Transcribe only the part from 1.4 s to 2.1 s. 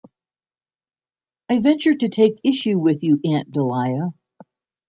I venture to